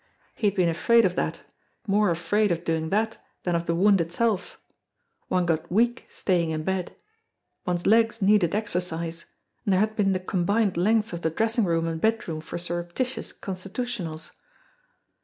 [0.33, 1.41] He had been afraid of that,
[1.85, 4.57] more afraid of doing that than of the wound itself.
[5.27, 6.95] One got weak staying in bed.
[7.67, 9.25] One's legs needed exercise
[9.63, 12.57] and there had been the com bined lengths of the dressing room and bedroom for
[12.57, 14.31] surrep titious constitutionals